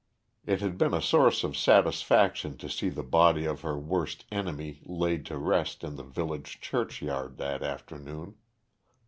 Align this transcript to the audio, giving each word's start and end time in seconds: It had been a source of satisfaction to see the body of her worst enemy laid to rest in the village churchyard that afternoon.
It 0.47 0.61
had 0.61 0.79
been 0.79 0.95
a 0.95 0.99
source 0.99 1.43
of 1.43 1.55
satisfaction 1.55 2.57
to 2.57 2.67
see 2.67 2.89
the 2.89 3.03
body 3.03 3.45
of 3.45 3.61
her 3.61 3.77
worst 3.77 4.25
enemy 4.31 4.81
laid 4.83 5.27
to 5.27 5.37
rest 5.37 5.83
in 5.83 5.95
the 5.95 6.01
village 6.01 6.59
churchyard 6.59 7.37
that 7.37 7.61
afternoon. 7.61 8.33